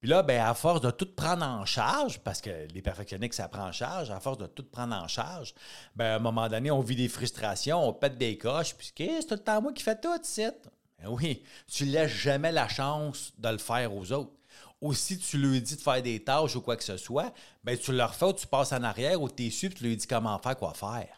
Puis 0.00 0.08
là, 0.08 0.22
ben, 0.22 0.40
à 0.40 0.54
force 0.54 0.80
de 0.80 0.90
tout 0.90 1.12
prendre 1.14 1.44
en 1.44 1.64
charge, 1.64 2.20
parce 2.20 2.40
que 2.40 2.68
les 2.72 2.82
perfectionnistes, 2.82 3.34
ça 3.34 3.48
prend 3.48 3.66
en 3.66 3.72
charge, 3.72 4.10
à 4.10 4.20
force 4.20 4.38
de 4.38 4.46
tout 4.46 4.62
prendre 4.62 4.94
en 4.94 5.08
charge, 5.08 5.54
ben, 5.96 6.04
à 6.04 6.16
un 6.16 6.18
moment 6.20 6.48
donné, 6.48 6.70
on 6.70 6.80
vit 6.80 6.94
des 6.94 7.08
frustrations, 7.08 7.88
on 7.88 7.92
pète 7.92 8.16
des 8.16 8.38
coches, 8.38 8.74
puis 8.74 8.92
c'est 8.96 9.26
tout 9.26 9.34
le 9.34 9.40
temps 9.40 9.60
moi 9.60 9.72
qui 9.72 9.82
fais 9.82 10.00
tout, 10.00 10.16
c'est. 10.22 10.54
Ben 11.00 11.08
oui, 11.08 11.42
tu 11.66 11.84
laisses 11.84 12.12
jamais 12.12 12.52
la 12.52 12.68
chance 12.68 13.32
de 13.38 13.48
le 13.48 13.58
faire 13.58 13.94
aux 13.94 14.12
autres. 14.12 14.32
Ou 14.80 14.94
si 14.94 15.18
tu 15.18 15.38
lui 15.38 15.60
dis 15.60 15.74
de 15.74 15.80
faire 15.80 16.00
des 16.00 16.22
tâches 16.22 16.54
ou 16.54 16.60
quoi 16.60 16.76
que 16.76 16.84
ce 16.84 16.96
soit, 16.96 17.32
ben, 17.64 17.76
tu 17.76 17.92
leur 17.92 18.14
fais 18.14 18.26
ou 18.26 18.32
tu 18.32 18.46
passes 18.46 18.72
en 18.72 18.84
arrière 18.84 19.20
ou 19.20 19.28
tu 19.28 19.46
es 19.46 19.50
su, 19.50 19.68
tu 19.70 19.82
lui 19.82 19.96
dis 19.96 20.06
comment 20.06 20.38
faire, 20.38 20.56
quoi 20.56 20.74
faire. 20.74 21.08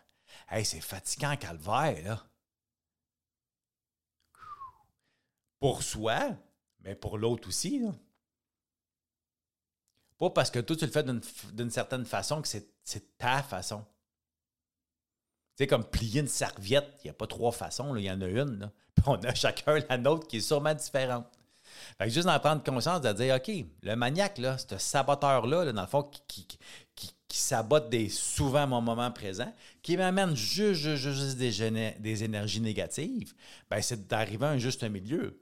Hey, 0.51 0.65
c'est 0.65 0.81
fatigant, 0.81 1.37
calvaire, 1.37 2.03
là. 2.05 2.25
Pour 5.61 5.83
soi, 5.83 6.35
mais 6.81 6.95
pour 6.95 7.19
l'autre 7.19 7.49
aussi. 7.49 7.83
Pas 10.19 10.31
parce 10.31 10.51
que 10.51 10.59
toi, 10.59 10.77
tu 10.77 10.85
le 10.85 10.91
fais 10.91 11.05
d'une 11.53 11.71
certaine 11.71 12.05
façon 12.05 12.43
que 12.43 12.49
c'est 12.49 13.19
ta 13.19 13.43
façon. 13.43 13.85
Tu 15.57 15.65
sais, 15.65 15.67
comme 15.67 15.85
plier 15.85 16.21
une 16.21 16.29
serviette, 16.29 17.01
il 17.03 17.07
n'y 17.07 17.11
a 17.11 17.15
pas 17.15 17.27
trois 17.27 17.53
façons, 17.53 17.95
il 17.97 18.05
y 18.05 18.11
en 18.11 18.21
a 18.21 18.27
une. 18.27 18.71
Puis 18.95 19.05
on 19.07 19.17
a 19.17 19.35
chacun 19.35 19.79
la 19.89 19.99
nôtre 19.99 20.27
qui 20.27 20.39
est 20.39 20.41
sûrement 20.41 20.75
différente. 20.75 21.27
Juste 22.07 22.27
d'en 22.27 22.39
prendre 22.39 22.63
conscience, 22.63 23.01
de 23.01 23.13
dire, 23.13 23.37
OK, 23.37 23.51
le 23.83 23.95
maniaque, 23.95 24.39
là, 24.39 24.59
ce 24.59 24.77
saboteur-là, 24.77 25.73
dans 25.73 25.83
le 25.83 25.87
fond, 25.87 26.03
qui, 26.27 26.47
qui, 26.95 27.39
sabote 27.39 27.89
des, 27.89 28.09
souvent 28.09 28.67
mon 28.67 28.81
moment 28.81 29.11
présent, 29.11 29.55
qui 29.83 29.97
m'amène 29.97 30.35
juste, 30.35 30.97
juste, 30.97 31.37
des, 31.37 31.95
des, 31.99 32.25
énergies 32.25 32.61
négatives, 32.61 33.35
ben, 33.71 33.81
c'est 33.81 34.07
d'arriver 34.09 34.47
à 34.47 34.51
un 34.51 34.59
juste 34.59 34.83
milieu 34.83 35.41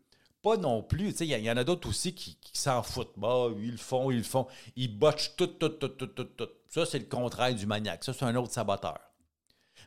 pas 0.49 0.57
non 0.57 0.83
plus. 0.83 1.21
Il 1.21 1.26
y, 1.26 1.50
en 1.50 1.57
a 1.57 1.64
d'autres 1.64 1.88
aussi 1.88 2.14
qui, 2.14 2.38
s'en 2.55 2.83
foutent. 2.83 3.19
Bah, 3.19 3.49
ils 3.59 3.73
le 3.73 3.76
font, 3.76 4.11
ils 4.11 4.19
le 4.19 4.23
font. 4.23 4.47
Ils 4.76 4.88
botchent 4.88 5.37
tout, 5.37 5.47
tout, 5.47 5.69
tout, 5.69 5.88
tout, 5.88 6.07
tout, 6.07 6.25
tout. 6.25 6.49
Ça, 6.69 6.87
c'est 6.87 6.99
le 6.99 7.05
contraire 7.05 7.55
du 7.55 7.67
maniaque. 7.67 8.05
Ça, 8.05 8.14
c'est 8.14 8.25
un 8.25 8.35
autre 8.37 8.52
saboteur. 8.52 8.99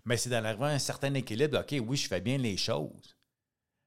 Mais 0.06 0.18
c'est 0.18 0.30
d'arriver 0.30 0.65
à 0.65 0.68
un 0.68 0.80
certain 0.80 1.13
équilibre. 1.15 1.60
OK, 1.60 1.75
oui, 1.88 1.98
je 1.98 2.08
fais 2.08 2.22
bien 2.22 2.38
les 2.38 2.58
choses. 2.58 3.18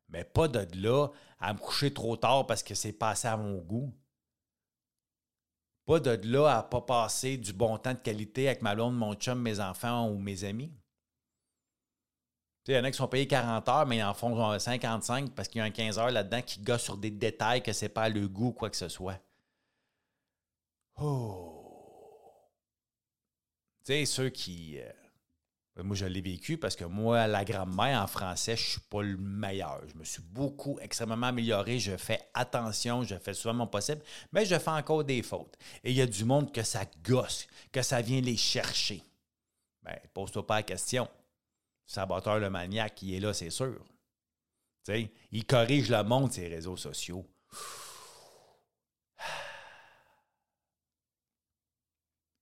Mais 0.08 0.24
pas 0.24 0.48
de 0.48 0.66
là 0.82 1.08
à 1.38 1.52
me 1.52 1.58
coucher 1.58 1.92
trop 1.92 2.16
tard 2.16 2.46
parce 2.46 2.62
que 2.62 2.74
c'est 2.74 2.92
passé 2.92 3.28
à 3.28 3.36
mon 3.36 3.58
goût. 3.58 3.94
Pas 5.86 6.00
de 6.00 6.18
là 6.24 6.58
à 6.58 6.62
pas 6.62 6.80
passer 6.80 7.36
du 7.36 7.52
bon 7.52 7.78
temps 7.78 7.92
de 7.94 7.98
qualité 7.98 8.48
avec 8.48 8.62
ma 8.62 8.74
blonde, 8.74 8.96
mon 8.96 9.14
chum, 9.14 9.40
mes 9.40 9.60
enfants 9.60 10.08
ou 10.08 10.18
mes 10.18 10.42
amis. 10.44 10.72
Il 12.66 12.74
y 12.74 12.78
en 12.78 12.84
a 12.84 12.90
qui 12.90 12.96
sont 12.96 13.08
payés 13.08 13.26
40 13.26 13.68
heures, 13.68 13.86
mais 13.86 13.98
ils 13.98 14.02
en 14.02 14.14
font 14.14 14.58
55 14.58 15.32
parce 15.34 15.48
qu'il 15.48 15.58
y 15.58 15.62
a 15.62 15.64
un 15.64 15.70
15 15.70 15.98
heures 15.98 16.10
là-dedans 16.10 16.40
qui 16.40 16.60
gosse 16.60 16.82
sur 16.82 16.96
des 16.96 17.10
détails 17.10 17.62
que 17.62 17.72
c'est 17.72 17.90
pas 17.90 18.08
le 18.08 18.26
goût 18.26 18.48
ou 18.48 18.52
quoi 18.52 18.70
que 18.70 18.76
ce 18.76 18.88
soit. 18.88 19.20
Oh! 20.96 21.60
Tu 23.84 23.92
sais, 23.92 24.06
ceux 24.06 24.30
qui. 24.30 24.78
Euh, 24.80 25.82
moi, 25.82 25.94
je 25.94 26.06
l'ai 26.06 26.22
vécu 26.22 26.56
parce 26.56 26.74
que 26.74 26.84
moi, 26.84 27.26
la 27.26 27.44
grammaire 27.44 28.00
en 28.00 28.06
français, 28.06 28.56
je 28.56 28.62
suis 28.62 28.80
pas 28.80 29.02
le 29.02 29.18
meilleur. 29.18 29.82
Je 29.86 29.98
me 29.98 30.04
suis 30.04 30.22
beaucoup, 30.22 30.78
extrêmement 30.80 31.26
amélioré. 31.26 31.78
Je 31.78 31.96
fais 31.98 32.20
attention, 32.32 33.02
je 33.02 33.16
fais 33.16 33.34
souvent 33.34 33.54
mon 33.54 33.66
possible, 33.66 34.00
mais 34.32 34.46
je 34.46 34.58
fais 34.58 34.70
encore 34.70 35.04
des 35.04 35.22
fautes. 35.22 35.58
Et 35.82 35.90
il 35.90 35.96
y 35.96 36.00
a 36.00 36.06
du 36.06 36.24
monde 36.24 36.50
que 36.50 36.62
ça 36.62 36.84
gosse, 37.02 37.46
que 37.72 37.82
ça 37.82 38.00
vient 38.00 38.22
les 38.22 38.38
chercher. 38.38 39.02
Bien, 39.84 39.98
pose-toi 40.14 40.46
pas 40.46 40.56
la 40.56 40.62
question 40.62 41.08
saboteur 41.86 42.38
le 42.38 42.50
maniaque 42.50 42.94
qui 42.94 43.14
est 43.16 43.20
là, 43.20 43.32
c'est 43.32 43.50
sûr. 43.50 43.84
il 44.88 45.46
corrige 45.46 45.90
le 45.90 46.02
monde, 46.02 46.32
ses 46.32 46.48
réseaux 46.48 46.76
sociaux. 46.76 47.26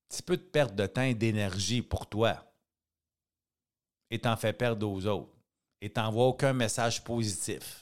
Petit 0.08 0.22
peu 0.22 0.36
de 0.36 0.42
perte 0.42 0.74
de 0.74 0.86
temps 0.86 1.02
et 1.02 1.14
d'énergie 1.14 1.82
pour 1.82 2.08
toi. 2.08 2.44
Et 4.10 4.18
t'en 4.18 4.36
fais 4.36 4.52
perdre 4.52 4.88
aux 4.88 5.06
autres. 5.06 5.32
Et 5.80 5.90
t'envoies 5.90 6.26
aucun 6.26 6.52
message 6.52 7.02
positif. 7.02 7.81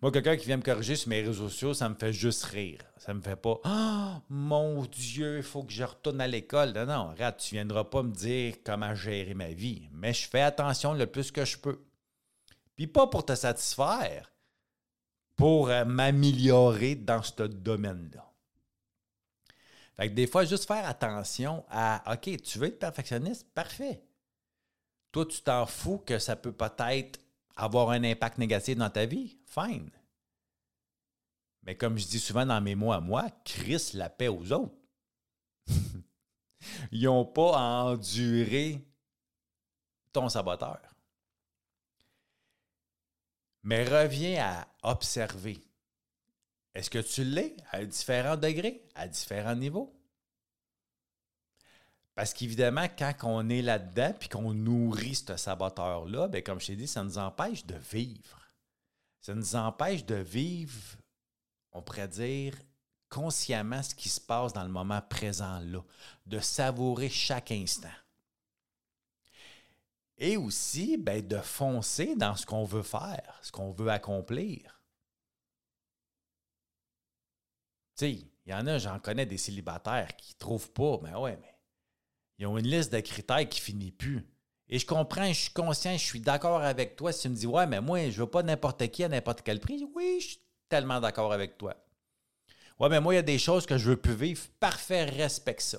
Moi, 0.00 0.12
quelqu'un 0.12 0.36
qui 0.36 0.46
vient 0.46 0.58
me 0.58 0.62
corriger 0.62 0.94
sur 0.94 1.08
mes 1.08 1.22
réseaux 1.22 1.48
sociaux, 1.48 1.74
ça 1.74 1.88
me 1.88 1.96
fait 1.96 2.12
juste 2.12 2.44
rire. 2.44 2.80
Ça 2.98 3.12
me 3.14 3.20
fait 3.20 3.34
pas 3.34 3.58
Ah, 3.64 4.22
mon 4.28 4.84
Dieu, 4.84 5.38
il 5.38 5.42
faut 5.42 5.64
que 5.64 5.72
je 5.72 5.82
retourne 5.82 6.20
à 6.20 6.28
l'école. 6.28 6.72
Non, 6.72 6.86
non, 6.86 7.10
regarde, 7.10 7.36
tu 7.36 7.56
viendras 7.56 7.84
pas 7.84 8.04
me 8.04 8.12
dire 8.12 8.56
comment 8.64 8.94
gérer 8.94 9.34
ma 9.34 9.48
vie. 9.48 9.88
Mais 9.92 10.12
je 10.12 10.28
fais 10.28 10.42
attention 10.42 10.94
le 10.94 11.06
plus 11.06 11.32
que 11.32 11.44
je 11.44 11.58
peux. 11.58 11.84
Puis 12.76 12.86
pas 12.86 13.08
pour 13.08 13.26
te 13.26 13.34
satisfaire, 13.34 14.32
pour 15.34 15.68
euh, 15.68 15.84
m'améliorer 15.84 16.94
dans 16.94 17.22
ce 17.22 17.42
domaine-là. 17.42 18.24
Fait 19.96 20.10
que 20.10 20.14
des 20.14 20.28
fois, 20.28 20.44
juste 20.44 20.68
faire 20.68 20.88
attention 20.88 21.64
à 21.68 22.12
OK, 22.12 22.40
tu 22.40 22.58
veux 22.60 22.68
être 22.68 22.78
perfectionniste? 22.78 23.48
Parfait. 23.52 24.00
Toi, 25.10 25.26
tu 25.26 25.42
t'en 25.42 25.66
fous 25.66 25.98
que 25.98 26.20
ça 26.20 26.36
peut 26.36 26.52
peut-être 26.52 27.18
avoir 27.58 27.90
un 27.90 28.04
impact 28.04 28.38
négatif 28.38 28.76
dans 28.76 28.88
ta 28.88 29.04
vie, 29.04 29.36
fine. 29.44 29.90
Mais 31.64 31.76
comme 31.76 31.98
je 31.98 32.06
dis 32.06 32.20
souvent 32.20 32.46
dans 32.46 32.60
mes 32.60 32.76
mots 32.76 32.92
à 32.92 33.00
moi, 33.00 33.28
Chris 33.44 33.90
la 33.94 34.08
paix 34.08 34.28
aux 34.28 34.52
autres. 34.52 34.78
Ils 36.92 37.04
n'ont 37.04 37.26
pas 37.26 37.58
enduré 37.84 38.86
ton 40.12 40.28
saboteur. 40.28 40.80
Mais 43.64 43.84
reviens 43.84 44.42
à 44.82 44.90
observer. 44.90 45.60
Est-ce 46.74 46.88
que 46.88 47.00
tu 47.00 47.24
l'es? 47.24 47.56
À 47.72 47.84
différents 47.84 48.36
degrés, 48.36 48.88
à 48.94 49.08
différents 49.08 49.56
niveaux? 49.56 49.97
Parce 52.18 52.34
qu'évidemment, 52.34 52.88
quand 52.98 53.14
on 53.22 53.48
est 53.48 53.62
là-dedans 53.62 54.12
puis 54.18 54.28
qu'on 54.28 54.52
nourrit 54.52 55.14
ce 55.14 55.36
saboteur-là, 55.36 56.26
bien, 56.26 56.42
comme 56.42 56.60
je 56.60 56.66
t'ai 56.66 56.74
dit, 56.74 56.88
ça 56.88 57.04
nous 57.04 57.16
empêche 57.16 57.64
de 57.64 57.76
vivre. 57.76 58.40
Ça 59.20 59.36
nous 59.36 59.54
empêche 59.54 60.04
de 60.04 60.16
vivre, 60.16 60.96
on 61.70 61.80
pourrait 61.80 62.08
dire, 62.08 62.56
consciemment 63.08 63.84
ce 63.84 63.94
qui 63.94 64.08
se 64.08 64.20
passe 64.20 64.52
dans 64.52 64.64
le 64.64 64.68
moment 64.68 65.00
présent-là, 65.00 65.80
de 66.26 66.40
savourer 66.40 67.08
chaque 67.08 67.52
instant. 67.52 67.86
Et 70.16 70.36
aussi, 70.36 70.96
bien, 70.96 71.20
de 71.20 71.38
foncer 71.38 72.16
dans 72.16 72.34
ce 72.34 72.44
qu'on 72.44 72.64
veut 72.64 72.82
faire, 72.82 73.38
ce 73.42 73.52
qu'on 73.52 73.70
veut 73.70 73.90
accomplir. 73.90 74.82
Tu 77.96 78.06
sais, 78.06 78.10
il 78.12 78.50
y 78.50 78.54
en 78.54 78.66
a, 78.66 78.78
j'en 78.78 78.98
connais 78.98 79.24
des 79.24 79.38
célibataires 79.38 80.16
qui 80.16 80.32
ne 80.34 80.38
trouvent 80.40 80.72
pas, 80.72 80.98
mais 81.00 81.14
ouais, 81.14 81.38
mais 81.40 81.57
ils 82.38 82.46
ont 82.46 82.58
une 82.58 82.66
liste 82.66 82.92
de 82.92 83.00
critères 83.00 83.48
qui 83.48 83.60
finit 83.60 83.92
plus. 83.92 84.26
Et 84.68 84.78
je 84.78 84.86
comprends, 84.86 85.26
je 85.28 85.40
suis 85.40 85.50
conscient, 85.50 85.92
je 85.92 86.04
suis 86.04 86.20
d'accord 86.20 86.62
avec 86.62 86.96
toi. 86.96 87.12
Si 87.12 87.22
tu 87.22 87.28
me 87.30 87.34
dis, 87.34 87.46
ouais, 87.46 87.66
mais 87.66 87.80
moi, 87.80 88.10
je 88.10 88.20
veux 88.20 88.28
pas 88.28 88.42
n'importe 88.42 88.86
qui 88.88 89.02
à 89.02 89.08
n'importe 89.08 89.42
quel 89.42 89.60
prix, 89.60 89.86
oui, 89.94 90.18
je 90.20 90.26
suis 90.26 90.40
tellement 90.68 91.00
d'accord 91.00 91.32
avec 91.32 91.56
toi. 91.56 91.74
Ouais, 92.78 92.88
mais 92.88 93.00
moi, 93.00 93.14
il 93.14 93.16
y 93.16 93.20
a 93.20 93.22
des 93.22 93.38
choses 93.38 93.66
que 93.66 93.78
je 93.78 93.90
veux 93.90 93.96
plus 93.96 94.14
vivre. 94.14 94.42
Parfait, 94.60 95.04
respecte 95.04 95.62
ça. 95.62 95.78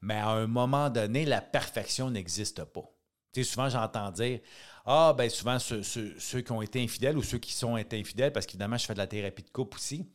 Mais 0.00 0.14
à 0.14 0.28
un 0.28 0.46
moment 0.46 0.90
donné, 0.90 1.24
la 1.24 1.40
perfection 1.40 2.10
n'existe 2.10 2.62
pas. 2.64 2.88
Tu 3.32 3.42
sais, 3.42 3.50
souvent, 3.50 3.68
j'entends 3.68 4.10
dire, 4.10 4.40
ah, 4.84 5.14
ben 5.16 5.28
souvent, 5.28 5.58
ceux, 5.58 5.82
ceux, 5.82 6.40
qui 6.40 6.52
ont 6.52 6.62
été 6.62 6.82
infidèles 6.82 7.18
ou 7.18 7.22
ceux 7.22 7.38
qui 7.38 7.52
sont 7.52 7.76
infidèles, 7.76 8.32
parce 8.32 8.46
qu'évidemment, 8.46 8.78
je 8.78 8.86
fais 8.86 8.94
de 8.94 8.98
la 8.98 9.06
thérapie 9.06 9.42
de 9.42 9.50
couple 9.50 9.78
aussi. 9.78 10.06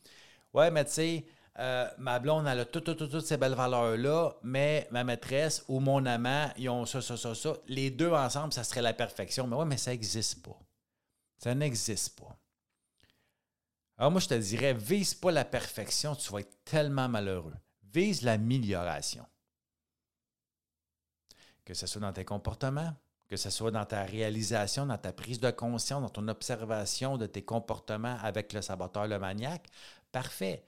Ouais, 0.54 0.72
mais 0.72 0.86
tu 0.86 0.92
sais, 0.92 1.26
euh, 1.60 1.88
ma 2.00 2.18
blonde, 2.20 2.48
a 2.48 2.66
toutes, 2.66 3.20
ces 3.22 3.38
belles 3.38 3.54
valeurs-là, 3.54 4.34
mais 4.42 4.88
ma 4.92 5.04
maîtresse 5.04 5.64
ou 5.68 5.80
mon 5.80 6.06
amant, 6.06 6.52
ils 6.58 6.70
ont 6.70 6.86
ça, 6.86 7.02
ça, 7.02 7.16
ça, 7.16 7.36
ça. 7.36 7.54
Les 7.68 7.92
deux 7.92 8.12
ensemble, 8.12 8.54
ça 8.54 8.64
serait 8.64 8.82
la 8.82 8.94
perfection. 8.94 9.46
Mais 9.46 9.56
oui, 9.56 9.66
mais 9.66 9.78
ça 9.78 9.92
n'existe 9.92 10.44
pas. 10.44 10.58
Ça 11.38 11.54
n'existe 11.54 12.20
pas. 12.20 12.36
Alors 13.98 14.12
moi, 14.12 14.20
je 14.20 14.28
te 14.28 14.34
dirais, 14.34 14.74
vise 14.74 15.14
pas 15.14 15.32
la 15.32 15.46
perfection, 15.46 16.16
tu 16.16 16.32
vas 16.32 16.40
être 16.40 16.64
tellement 16.66 17.08
malheureux. 17.08 17.54
Vise 17.84 18.24
l'amélioration. 18.24 19.26
Que 21.64 21.76
ce 21.76 21.86
soit 21.86 22.02
dans 22.02 22.12
tes 22.12 22.26
comportements, 22.26 22.96
que 23.30 23.38
ce 23.38 23.52
soit 23.52 23.72
dans 23.72 23.86
ta 23.86 24.04
réalisation, 24.04 24.88
dans 24.88 24.98
ta 24.98 25.14
prise 25.14 25.40
de 25.40 25.52
conscience, 25.52 26.02
dans 26.02 26.10
ton 26.10 26.28
observation 26.28 27.18
de 27.18 27.28
tes 27.28 27.44
comportements 27.44 28.18
avec 28.24 28.52
le 28.54 28.62
saboteur, 28.62 29.08
le 29.08 29.20
maniaque, 29.20 29.68
parfait. 30.12 30.66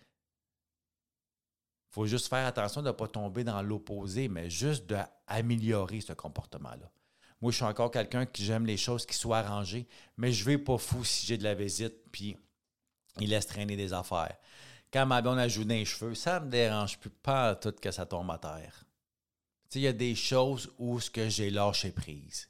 Faut 1.95 2.05
juste 2.05 2.27
faire 2.27 2.45
attention 2.45 2.81
de 2.81 2.87
ne 2.87 2.91
pas 2.91 3.07
tomber 3.07 3.45
dans 3.45 3.61
l'opposé, 3.61 4.27
mais 4.27 4.49
juste 4.49 4.85
d'améliorer 4.85 6.01
ce 6.01 6.11
comportement-là. 6.11 6.91
Moi, 7.39 7.53
je 7.53 7.55
suis 7.55 7.63
encore 7.63 7.89
quelqu'un 7.89 8.25
qui 8.25 8.43
j'aime 8.43 8.65
les 8.65 8.75
choses 8.75 9.05
qui 9.05 9.15
soient 9.15 9.37
arrangées, 9.37 9.87
mais 10.17 10.33
je 10.33 10.43
ne 10.43 10.49
vais 10.49 10.57
pas 10.57 10.77
fou 10.77 11.05
si 11.05 11.25
j'ai 11.25 11.37
de 11.37 11.45
la 11.45 11.55
visite, 11.55 11.93
puis 12.11 12.35
il 13.21 13.29
laisse 13.29 13.47
traîner 13.47 13.77
des 13.77 13.93
affaires. 13.93 14.35
Quand 14.91 15.05
ma 15.05 15.21
blonde 15.21 15.39
ajoute 15.39 15.67
des 15.67 15.85
cheveux, 15.85 16.15
ça 16.15 16.41
ne 16.41 16.47
me 16.47 16.51
dérange 16.51 16.99
plus 16.99 17.09
pas 17.09 17.55
tout 17.55 17.71
que 17.71 17.91
ça 17.91 18.05
tombe 18.05 18.29
à 18.29 18.39
terre. 18.39 18.83
Il 19.73 19.79
y 19.79 19.87
a 19.87 19.93
des 19.93 20.15
choses 20.15 20.73
où 20.77 20.99
ce 20.99 21.09
que 21.09 21.29
j'ai 21.29 21.49
lâché 21.49 21.91
prise, 21.91 22.49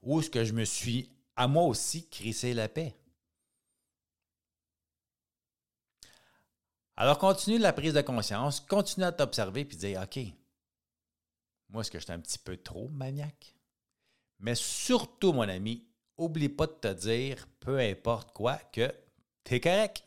où 0.00 0.22
ce 0.22 0.30
que 0.30 0.42
je 0.42 0.54
me 0.54 0.64
suis, 0.64 1.10
à 1.36 1.46
moi 1.46 1.64
aussi, 1.64 2.08
crissé 2.08 2.54
la 2.54 2.70
paix. 2.70 2.96
Alors, 6.96 7.18
continue 7.18 7.58
la 7.58 7.74
prise 7.74 7.92
de 7.92 8.00
conscience, 8.00 8.60
continue 8.60 9.04
à 9.04 9.12
t'observer 9.12 9.66
puis 9.66 9.76
dire 9.76 10.00
OK, 10.02 10.18
moi, 11.68 11.82
est-ce 11.82 11.90
que 11.90 11.98
j'étais 11.98 12.12
un 12.12 12.20
petit 12.20 12.38
peu 12.38 12.56
trop 12.56 12.88
maniaque? 12.88 13.54
Mais 14.38 14.54
surtout, 14.54 15.32
mon 15.32 15.48
ami, 15.48 15.86
oublie 16.16 16.48
pas 16.48 16.66
de 16.66 16.72
te 16.72 16.92
dire, 16.92 17.46
peu 17.60 17.78
importe 17.78 18.32
quoi, 18.32 18.56
que 18.72 18.90
tu 19.44 19.54
es 19.54 19.60
correct. 19.60 20.05